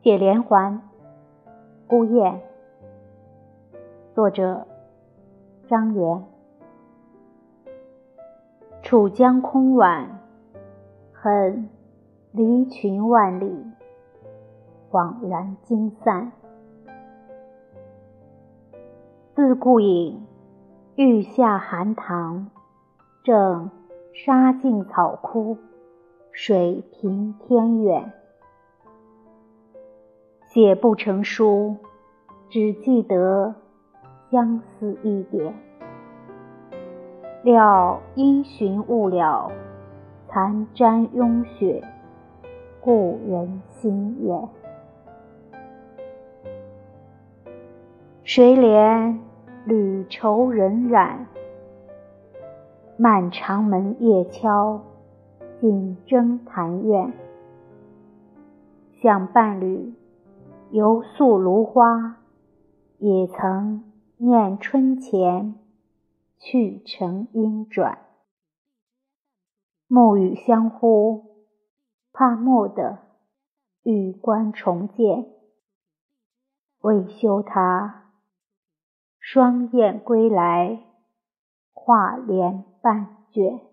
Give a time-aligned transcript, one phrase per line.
[0.00, 0.80] 解连环，
[1.88, 2.40] 孤雁。
[4.14, 4.64] 作者：
[5.66, 6.24] 张炎。
[8.80, 10.20] 楚江空晚，
[11.12, 11.68] 恨
[12.30, 13.66] 离群万里，
[14.88, 16.30] 恍然惊散。
[19.34, 20.24] 自顾影，
[20.94, 22.48] 欲下寒塘，
[23.24, 23.68] 正
[24.14, 25.56] 沙尽草枯，
[26.30, 28.12] 水平天远。
[30.48, 31.76] 写不成书，
[32.48, 33.54] 只记得
[34.30, 35.54] 相思一点。
[37.42, 39.52] 料因寻物了，
[40.26, 41.84] 残毡拥雪，
[42.80, 44.48] 故人心远。
[48.24, 49.18] 谁怜
[49.66, 51.26] 旅愁荏苒？
[52.96, 54.80] 漫长门夜敲，
[55.60, 57.12] 尽征潭院。
[59.02, 59.92] 想伴侣。
[60.70, 62.18] 犹宿芦花，
[62.98, 65.58] 也曾念春前
[66.38, 68.00] 去成阴转。
[69.86, 71.46] 暮雨相呼，
[72.12, 72.98] 怕蓦的
[73.82, 75.30] 玉关重见。
[76.80, 78.12] 未休他
[79.18, 80.82] 双燕归来，
[81.72, 83.67] 画帘半卷。